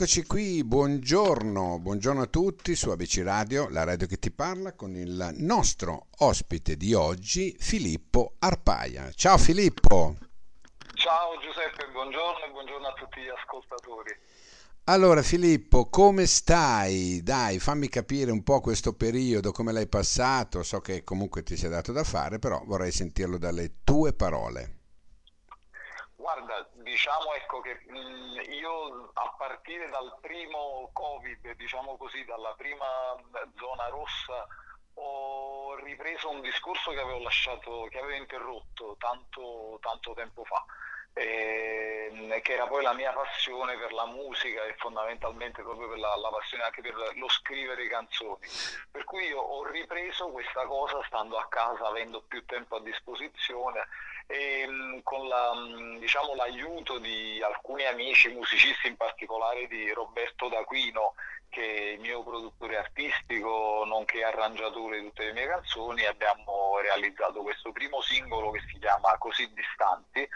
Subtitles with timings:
[0.00, 4.96] Eccoci qui, buongiorno, buongiorno a tutti su ABC Radio, la radio che ti parla, con
[4.96, 9.12] il nostro ospite di oggi, Filippo Arpaia.
[9.12, 10.16] Ciao Filippo!
[10.94, 14.16] Ciao Giuseppe, buongiorno e buongiorno a tutti gli ascoltatori.
[14.84, 17.22] Allora Filippo, come stai?
[17.22, 20.62] Dai, fammi capire un po' questo periodo, come l'hai passato.
[20.62, 24.79] So che comunque ti sei dato da fare, però vorrei sentirlo dalle tue parole.
[26.20, 32.84] Guarda, diciamo ecco che mh, io a partire dal primo Covid, diciamo così, dalla prima
[33.56, 34.46] zona rossa,
[34.94, 40.62] ho ripreso un discorso che avevo lasciato, che avevo interrotto tanto, tanto tempo fa.
[41.20, 46.16] E, che era poi la mia passione per la musica e fondamentalmente proprio per la,
[46.16, 48.38] la, passione anche per lo scrivere canzoni.
[48.90, 53.86] Per cui io ho ripreso questa cosa stando a casa, avendo più tempo a disposizione
[54.26, 55.52] e con la,
[55.98, 61.14] diciamo, l'aiuto di alcuni amici musicisti, in particolare di Roberto D'Aquino,
[61.48, 67.42] che è il mio produttore artistico, nonché arrangiatore di tutte le mie canzoni, abbiamo realizzato
[67.42, 70.28] questo primo singolo che si chiama Così Distanti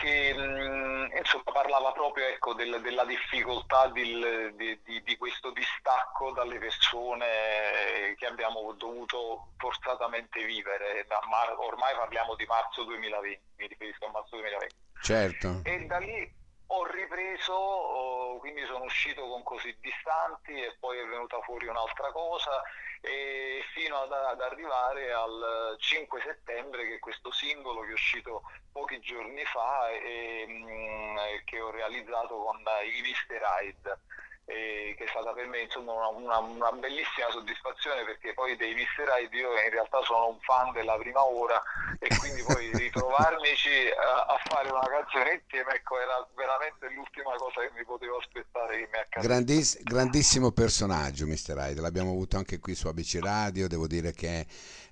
[0.00, 8.14] che insomma, parlava proprio ecco, del, della difficoltà di, di, di, questo distacco dalle persone
[8.16, 11.06] che abbiamo dovuto forzatamente vivere.
[11.28, 14.74] Mar- ormai parliamo di marzo 2020, mi riferisco a marzo 2020.
[15.02, 15.60] Certo.
[15.64, 16.36] E da lì
[16.70, 22.12] ho ripreso, oh, quindi sono uscito con così distanti e poi è venuta fuori un'altra
[22.12, 22.62] cosa
[23.00, 28.42] e fino ad, ad, arrivare al 5 settembre che è questo singolo che è uscito
[28.72, 35.04] pochi giorni fa e mh, mm, che ho realizzato con i Mister Ride e che
[35.04, 39.52] è stata per me insomma, una, una, bellissima soddisfazione perché poi dei Mister Ride io
[39.52, 41.62] in realtà sono un fan della prima ora
[41.98, 47.60] e quindi poi ritrovarmici a, a, fare una canzone insieme ecco era veramente l'ultima cosa
[47.60, 52.58] che mi potevo aspettare che mi accadesse Grandis, grandissimo personaggio Mister Ride l'abbiamo avuto anche
[52.58, 54.46] qui su ABC Radio devo dire che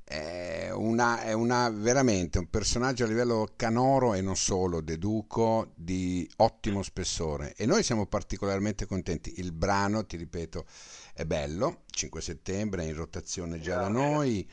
[0.08, 6.30] è, una, è una, veramente un personaggio a livello canoro e non solo, deduco, di
[6.36, 7.54] ottimo spessore.
[7.56, 9.40] E noi siamo particolarmente contenti.
[9.40, 10.64] Il brano, ti ripeto,
[11.12, 14.48] è bello, 5 settembre, è in rotazione già da noi.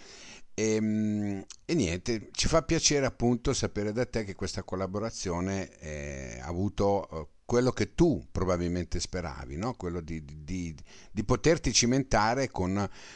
[0.55, 6.39] E, ehm, e, niente, ci fa piacere appunto sapere da te che questa collaborazione eh,
[6.41, 9.75] ha avuto eh, quello che tu probabilmente speravi, no?
[9.75, 10.73] quello di, di,
[11.11, 12.73] di, poterti cimentare con,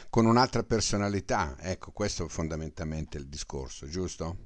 [0.08, 1.56] con, un'altra personalità.
[1.58, 4.36] Ecco, questo è fondamentalmente il discorso, giusto?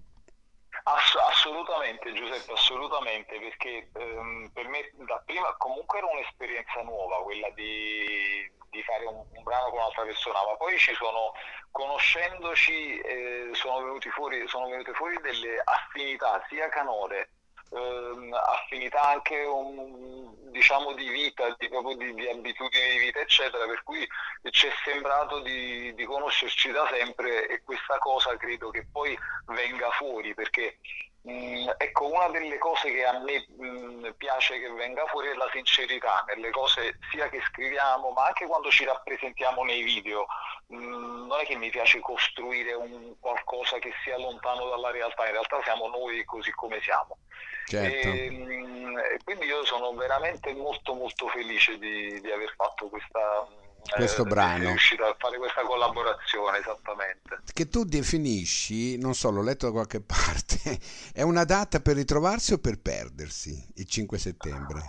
[0.85, 7.51] Ass- assolutamente Giuseppe, assolutamente, perché ehm, per me da prima comunque era un'esperienza nuova quella
[7.51, 11.35] di, di fare un, un, brano con un'altra persona, ma poi ci sono,
[11.71, 17.29] conoscendoci, eh, sono, fuori, sono venute fuori delle affinità sia canore
[17.73, 23.67] ehm, affinità anche un, diciamo di vita, di, proprio di, di, abitudini di vita, eccetera,
[23.67, 24.07] per cui
[24.51, 29.91] ci è sembrato di, di conoscerci da sempre e questa cosa credo che poi venga
[29.91, 30.79] fuori perché
[31.25, 35.49] ecco, una delle cose che a me mh, mm, piace che venga fuori è la
[35.53, 40.27] sincerità nelle cose sia che scriviamo, ma anche quando ci rappresentiamo nei video.
[40.69, 45.27] Mh, mm, non è che mi piace costruire un qualcosa che sia lontano dalla realtà,
[45.27, 47.19] in realtà siamo noi così come siamo.
[47.67, 48.09] Certo.
[48.09, 53.47] E, quindi io sono veramente molto molto felice di, di aver fatto questa
[53.91, 54.69] questo eh, brano.
[54.69, 57.43] riuscito a fare questa collaborazione esattamente.
[57.53, 60.79] Che tu definisci, non so, l'ho letto da qualche parte,
[61.13, 64.81] è una data per ritrovarsi o per perdersi, il 5 settembre?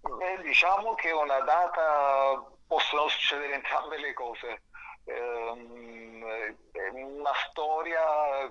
[0.00, 4.62] Beh, diciamo che è una data, possono succedere entrambe le cose.
[5.04, 6.24] Ehm,
[6.70, 8.02] è una storia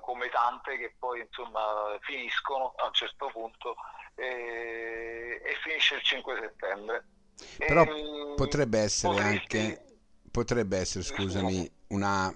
[0.01, 3.75] come tante che poi insomma finiscono a un certo punto
[4.15, 7.05] e, e finisce il 5 settembre
[7.57, 9.57] però ehm, potrebbe essere potresti...
[9.57, 9.85] anche,
[10.31, 12.35] potrebbe essere, scusami, una,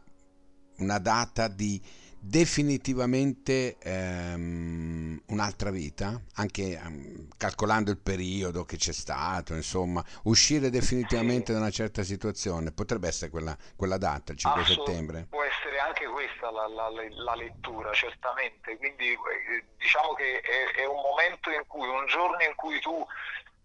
[0.78, 1.82] una data di
[2.24, 11.48] definitivamente ehm, un'altra vita, anche um, calcolando il periodo che c'è stato, insomma, uscire definitivamente
[11.48, 11.54] sì.
[11.54, 15.28] da una certa situazione, potrebbe essere quella, quella data, il 5 Assolut- settembre?
[15.30, 20.86] Può essere anche questa la, la, la lettura, certamente, quindi eh, diciamo che è, è,
[20.86, 23.04] un momento in cui, un giorno in cui tu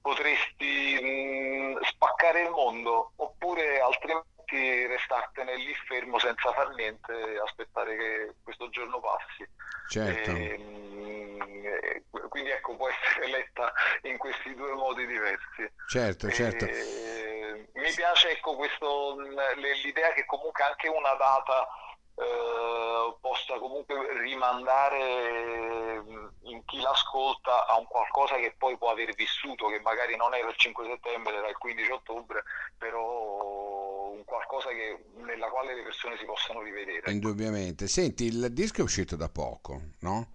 [0.06, 7.97] potresti mh, spaccare il mondo oppure altrimenti restartene lì fermo senza far niente e aspettare
[7.97, 9.44] che questo giorno passi.
[9.88, 10.31] Certo.
[10.31, 13.73] E, mh, quindi ecco, può essere letta
[14.03, 15.69] in questi due modi diversi.
[15.88, 16.67] Certo, certo.
[16.67, 19.17] E, mi piace ecco, questo,
[19.82, 21.67] l'idea che comunque anche una data
[22.14, 26.05] eh, possa comunque rimandare
[26.87, 30.87] l'ascolta ha un qualcosa che poi può aver vissuto, che magari non era il 5
[30.87, 32.44] settembre, era il 15 ottobre,
[32.79, 37.11] però un qualcosa che, nella quale le persone si possano rivedere.
[37.11, 37.88] Indubbiamente.
[37.88, 40.29] Senti, il disco è uscito da poco, no?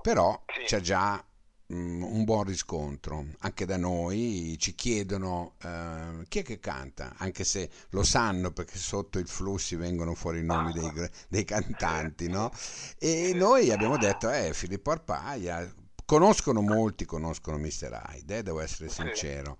[0.00, 0.64] Però Sì.
[0.64, 1.24] c'è già
[1.72, 3.24] mm, un buon riscontro.
[3.40, 8.76] Anche da noi ci chiedono eh, chi è che canta, anche se lo sanno perché
[8.78, 12.50] sotto il flussi vengono fuori i nomi dei, gr- dei cantanti, no?
[12.98, 15.72] E noi abbiamo detto, eh, Filippo Arpaia,
[16.12, 18.02] conoscono molti, conoscono Mr.
[18.10, 19.56] Hyde, eh, devo essere sincero.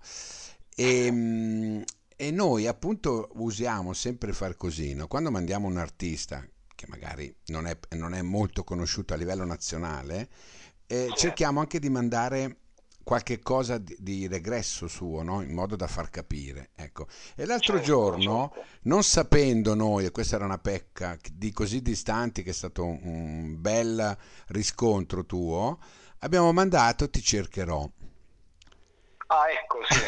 [0.75, 1.81] E, mm,
[2.15, 5.07] e noi appunto usiamo sempre far così, no?
[5.07, 10.29] Quando mandiamo un artista che magari non è, non è molto conosciuto a livello nazionale,
[10.85, 12.57] eh, cerchiamo anche di mandare
[13.03, 15.41] qualche cosa di, di regresso suo, no?
[15.41, 16.69] In modo da far capire.
[16.75, 17.07] Ecco.
[17.35, 18.53] E l'altro giorno,
[18.83, 22.99] non sapendo noi, e questa era una pecca, di così distanti che è stato un,
[23.01, 24.15] un bel
[24.49, 25.79] riscontro tuo,
[26.23, 27.87] abbiamo mandato Ti cercherò.
[29.27, 30.01] Ah, ecco, sì,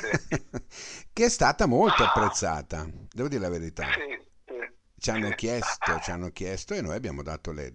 [0.00, 0.08] sì.
[1.12, 3.90] che è stata molto apprezzata, devo dire la verità.
[3.92, 4.54] Sì, sì,
[4.98, 7.72] Ci hanno chiesto, ci hanno chiesto e noi abbiamo dato le,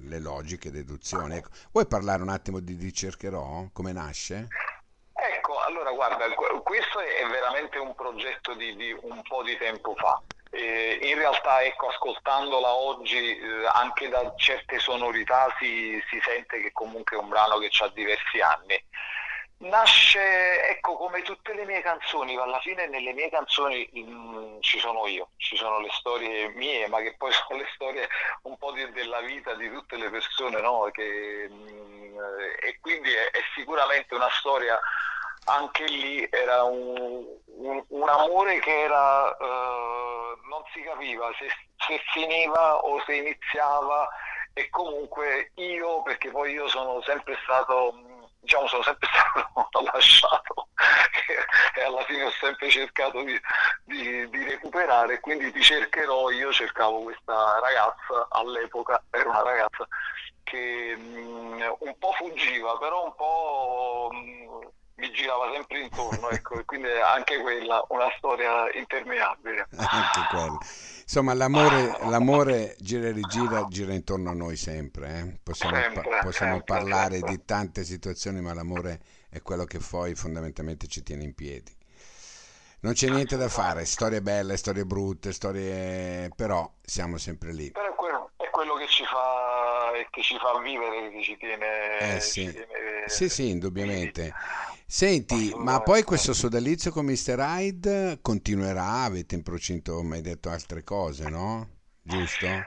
[0.00, 1.36] le logiche deduzioni.
[1.36, 3.68] Ecco, vuoi parlare un attimo di Ti cercherò?
[3.72, 4.48] Come nasce?
[5.12, 9.94] Ecco, allora guarda, que- questo è veramente un progetto di, di un po' di tempo
[9.96, 10.20] fa.
[10.50, 16.72] Eh, in realtà, ecco, ascoltandola oggi, eh, anche da certe sonorità si, si sente che
[16.72, 18.82] comunque è un brano che ha diversi anni.
[19.60, 25.06] Nasce, ecco, come tutte le mie canzoni, alla fine nelle mie canzoni mm, ci sono
[25.08, 28.08] io, ci sono le storie mie, ma che poi sono le storie
[28.42, 30.88] un po' di- della vita di tutte le persone, no?
[30.92, 32.18] Che, mm,
[32.62, 34.78] e quindi è, è sicuramente una storia,
[35.46, 39.97] anche lì era un, un- un amore che era, eh,
[40.58, 41.46] non si capiva se,
[41.86, 44.08] se finiva o se iniziava.
[44.52, 47.94] E comunque io, perché poi io sono sempre stato,
[48.40, 49.06] diciamo, sono sempre
[49.54, 50.68] stato lasciato
[51.76, 53.38] e alla fine ho sempre cercato di,
[53.84, 59.86] di- di recuperare, quindi ti cercherò, io cercavo questa ragazza, all'epoca era una ragazza
[60.42, 64.37] che mh, un po' fuggiva, però un po' mh, mi
[65.18, 69.68] girava sempre intorno, ecco, e quindi anche quella una storia interminabile.
[69.76, 70.58] Anche quello.
[71.02, 75.18] Insomma, l'amore, l'amore gira e rigira, gira intorno a noi sempre.
[75.18, 75.38] eh.
[75.42, 77.36] Possiamo, pa- Sempre, possiamo sempre, parlare sempre.
[77.36, 79.00] di tante situazioni, ma l'amore
[79.30, 81.76] è quello che poi fondamentalmente ci tiene in piedi.
[82.80, 86.30] Non c'è niente da fare, storie belle, storie brutte, storie...
[86.36, 87.70] però siamo sempre lì.
[87.72, 91.98] Però è quello, è quello che ci fa, che ci fa vivere, che ci tiene,
[91.98, 92.66] Eh ci sì, tiene
[93.06, 94.32] sì, sì, indubbiamente.
[94.90, 97.36] Senti, ma poi questo sodalizio con Mr.
[97.38, 99.02] Hyde continuerà?
[99.02, 101.68] Avete in procinto mai detto altre cose, no?
[102.00, 102.46] Giusto?
[102.46, 102.66] Eh,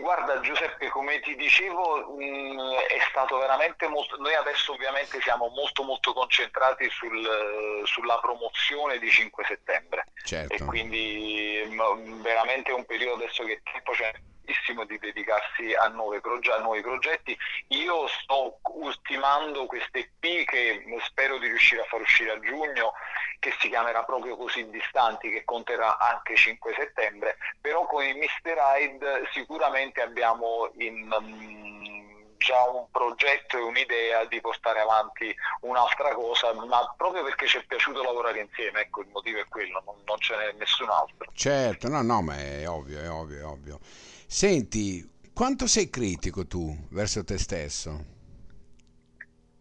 [0.00, 4.16] Guarda Giuseppe, come ti dicevo, mh, è stato veramente molto...
[4.18, 10.64] Noi adesso ovviamente siamo molto molto concentrati sul- sulla promozione di 5 settembre e Certo,
[10.64, 14.12] quindi mh, veramente è un periodo adesso che tempo c'è
[14.46, 17.36] tantissimo di dedicarsi a, nuove proge- a nuovi progetti.
[17.68, 22.92] Io sto ultimando queste EP che spero di riuscire a far uscire a giugno,
[23.40, 28.56] che si chiamerà proprio Così Distanti, che conterà anche 5 settembre, però con il Mr.
[28.56, 36.52] Hyde sicuramente abbiamo in, mm, già un progetto e un'idea di portare avanti un'altra cosa,
[36.54, 40.18] ma proprio perché ci è piaciuto lavorare insieme, ecco il motivo è quello, non, non
[40.18, 41.30] ce n'è nessun altro.
[41.34, 43.80] certo, no, no, ma è ovvio, è ovvio, è ovvio.
[44.26, 48.04] Senti, quanto sei critico tu verso te stesso?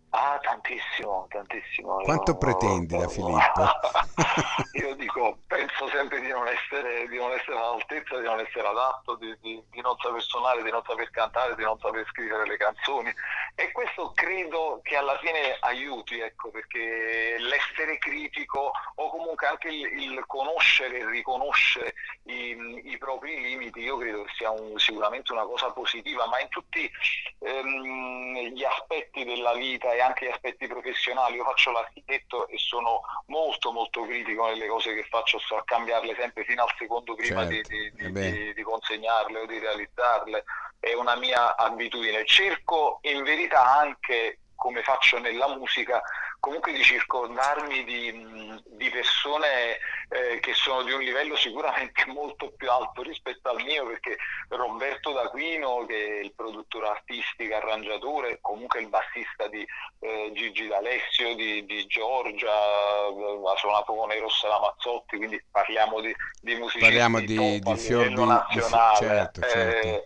[0.09, 1.97] Ah, tantissimo, tantissimo.
[2.01, 3.63] Quanto Io- pretendi da Filippo?
[4.71, 9.15] Io dico, penso sempre di non essere, di non essere all'altezza, di non essere adatto,
[9.15, 12.57] di, di- di non saper suonare, di non saper cantare, di non saper scrivere le
[12.57, 13.13] canzoni.
[13.57, 19.85] E questo credo che alla fine aiuti, ecco, perché l'essere critico o comunque anche il,
[20.01, 21.93] il conoscere e riconoscere
[22.23, 26.49] i, i propri limiti, io credo che sia un- sicuramente una cosa positiva, ma in
[26.49, 26.91] tutti
[27.39, 31.37] ehm, gli aspetti della vita e anche gli aspetti professionali.
[31.37, 36.13] Io faccio l'architetto e sono molto molto critico nelle cose che faccio, sto a cambiarle
[36.15, 38.31] sempre fino al secondo prima di, Certo, di- di- eh beh.
[38.31, 40.43] di- di consegnarle o di realizzarle.
[40.77, 42.25] È una mia abitudine.
[42.25, 46.01] Cerco in verità anche, come faccio nella musica,
[46.45, 52.69] comunque di circondarmi di, di persone eh, che sono di un livello sicuramente molto più
[52.69, 54.15] alto rispetto al mio, perché
[54.49, 59.65] Roberto D'Aquino, che è il produttore artistico, arrangiatore, comunque il bassista di
[60.01, 66.15] eh, Gigi D'Alessio, di, di Giorgia, eh, ha suonato con Eros Ramazzotti, quindi parliamo di,
[66.41, 68.61] di musicisti Parliamo di- top di fior di- di
[68.97, 69.87] certo, certo.
[69.87, 70.03] Eh,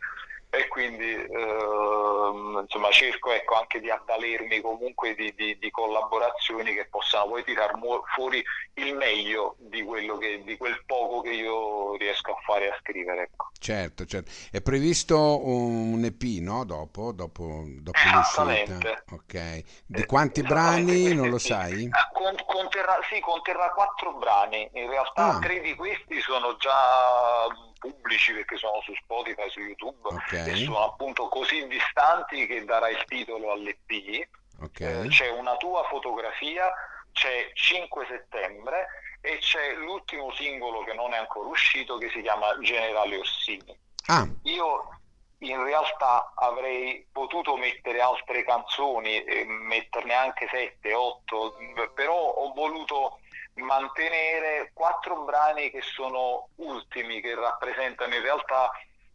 [0.52, 6.88] e quindi eh, insomma cerco ecco, anche di avvalermi comunque di, di, di collaborazioni che
[6.90, 11.96] possano poi tirar mu- fuori il meglio di, quello che, di quel poco che io
[11.98, 13.22] riesco a fare e a scrivere.
[13.24, 13.50] Ecco.
[13.60, 14.32] Certo, certo.
[14.50, 16.64] È previsto un EP, no?
[16.66, 19.04] Dopo, dopo, dopo l'uscita.
[19.12, 19.64] Ok.
[19.86, 21.84] Di quanti brani non lo sai?
[21.84, 24.68] Eh, con, conterrà, sì, conterrà quattro brani.
[24.74, 25.40] In realtà ah.
[25.40, 27.48] tre di questi sono già
[27.80, 30.52] pubblici perché sono su Spotify, su YouTube okay.
[30.52, 34.28] e sono appunto così distanti che darà il titolo all'EP.
[34.62, 35.06] Okay.
[35.06, 36.72] Eh, c'è una tua fotografia,
[37.14, 38.88] c'è 5 settembre
[39.22, 43.78] e c'è l'ultimo singolo che non è ancora uscito che si chiama Generale Orsini.
[44.08, 44.28] Ah.
[44.44, 45.00] Io
[45.40, 51.56] in realtà avrei potuto mettere altre canzoni, metterne anche 7, 8,
[51.94, 53.20] però ho voluto
[53.56, 58.72] mantenere quattro brani che sono ultimi, che rappresentano in realtà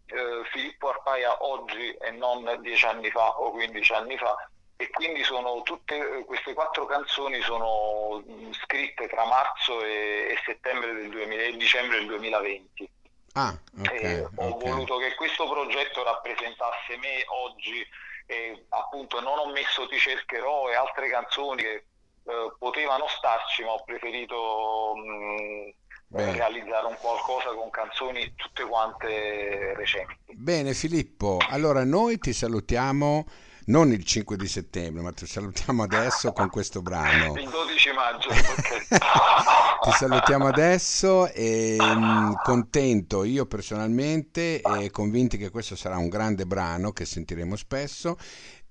[0.07, 4.37] eh, Filippo Arpaia oggi e non dieci anni fa o quindici anni fa
[4.77, 10.37] e quindi sono tutte eh, queste quattro canzoni sono mm, scritte tra marzo e, e
[10.45, 12.91] settembre del 2000, e dicembre del 2020.
[13.37, 14.71] Ah, okay, ho okay.
[14.71, 17.85] voluto che questo progetto rappresentasse me oggi
[18.27, 21.85] e appunto non ho messo Ti cercherò e altre canzoni che
[22.25, 29.75] eh, potevano starci, ma ho preferito mh, mm, realizzare un qualcosa con canzoni tutte quante
[29.77, 30.17] recenti.
[30.33, 33.27] Bene Filippo, allora noi ti salutiamo
[33.67, 37.35] non il 5 di settembre, ma ti salutiamo adesso con questo brano.
[37.37, 38.29] Il 12 maggio.
[39.85, 46.47] ti salutiamo adesso e mh, contento io personalmente e convinti che questo sarà un grande
[46.47, 48.17] brano che sentiremo spesso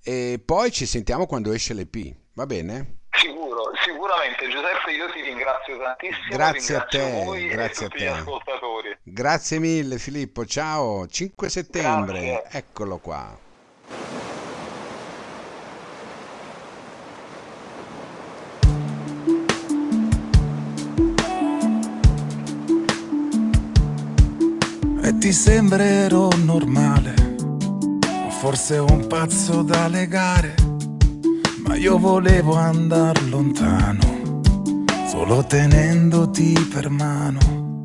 [0.02, 3.03] e poi ci sentiamo quando esce l'EP, va bene?
[3.84, 6.28] Sicuramente Giuseppe io ti ringrazio tantissimo.
[6.30, 8.08] Grazie a te, grazie a te.
[8.08, 8.98] ascoltatori.
[9.02, 12.58] Grazie mille Filippo, ciao, 5 settembre, grazie.
[12.58, 13.38] eccolo qua.
[25.02, 27.14] E ti sembrerò normale,
[28.26, 30.73] o forse un pazzo da legare
[31.76, 34.42] io volevo andar lontano,
[35.06, 37.82] solo tenendoti per mano.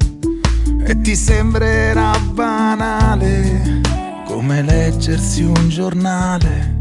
[0.83, 3.81] E ti sembrerà banale,
[4.25, 6.79] come leggersi un giornale,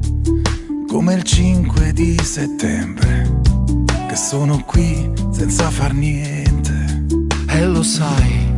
[0.87, 3.41] come il 5 di settembre,
[4.07, 7.07] che sono qui senza far niente.
[7.49, 8.55] E lo sai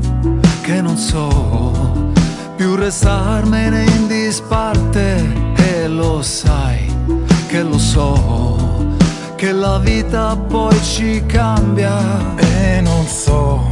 [0.62, 2.12] che non so
[2.57, 6.89] più restarmene in disparte, e lo sai
[7.80, 8.56] so,
[9.37, 11.99] che la vita poi ci cambia.
[12.37, 13.66] E non so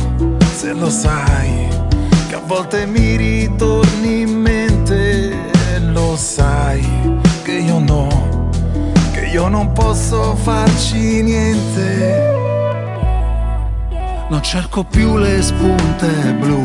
[0.54, 1.68] se lo sai,
[2.28, 5.30] che a volte mi ritorni in mente.
[5.74, 6.82] E lo sai
[7.42, 8.48] che io no,
[9.12, 12.36] che io non posso farci niente.
[14.30, 16.60] Non cerco più le spunte blu,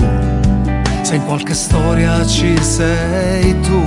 [1.02, 3.82] se in qualche storia ci sei tu,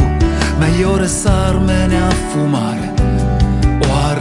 [0.59, 2.96] meglio restarmene a fumare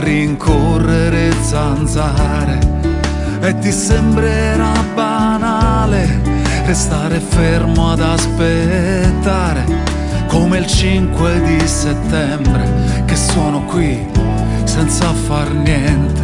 [0.06, 2.60] rincorrere zanzare.
[3.42, 6.22] E ti sembrerà banale
[6.66, 9.66] restare fermo ad aspettare
[10.28, 14.08] come il 5 di settembre che sono qui
[14.64, 16.24] senza far niente.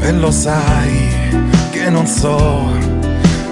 [0.00, 1.08] E lo sai
[1.70, 2.72] che non so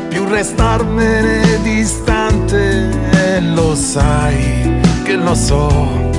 [0.09, 6.12] più restarmene distante e lo sai che lo so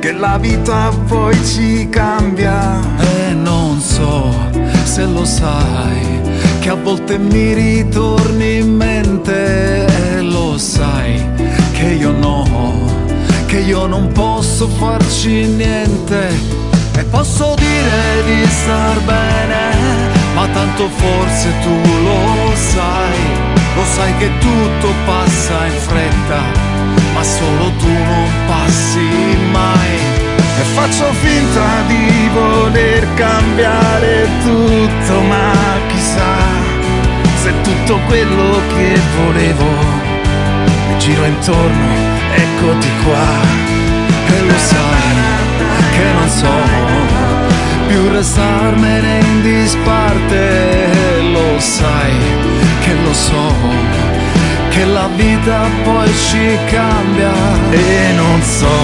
[0.00, 2.80] che la vita poi ci cambia.
[2.98, 4.32] E non so
[4.84, 6.20] se lo sai,
[6.60, 9.86] che a volte mi ritorni in mente.
[9.86, 11.24] E lo sai
[11.72, 12.44] che io no,
[13.46, 16.56] che io non posso farci niente.
[16.96, 19.76] E posso dire di star bene,
[20.34, 23.56] ma tanto forse tu lo sai.
[23.76, 26.67] Lo sai che tutto passa in fretta
[27.18, 29.08] ma solo tu non passi
[29.50, 29.92] mai.
[30.60, 35.52] E faccio finta di voler cambiare tutto, ma
[35.88, 36.36] chissà
[37.42, 39.70] se tutto quello che volevo
[40.88, 41.88] mi giro intorno,
[42.34, 43.28] eccoti qua.
[44.34, 45.16] E lo sai
[45.94, 46.56] che non so
[47.88, 52.12] più restarmene in disparte, lo sai
[52.80, 54.07] che lo so
[54.78, 57.32] che la vita poi ci cambia.
[57.70, 58.78] E non so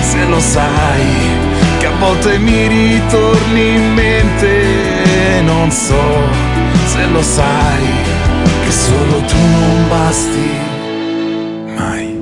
[0.00, 1.06] se lo sai
[1.78, 5.38] che a volte mi ritorni in mente.
[5.38, 6.04] E non so
[6.86, 7.86] se lo sai
[8.64, 10.50] che solo tu non basti
[11.76, 12.20] mai.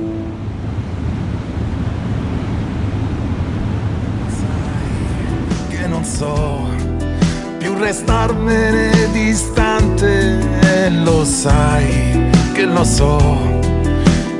[4.39, 6.69] Sai che non so
[7.57, 12.30] più restarmene distante e lo sai
[12.61, 13.17] che lo so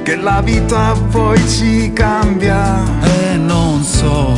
[0.04, 2.84] che la vita poi ci cambia.
[3.02, 4.38] E non so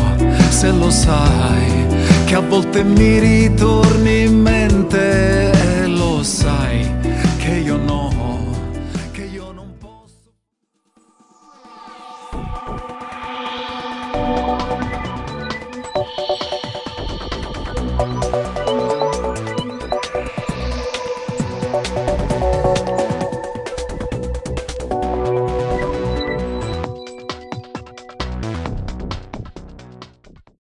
[0.50, 1.86] se lo sai
[2.26, 5.63] che a volte mi ritorni in mente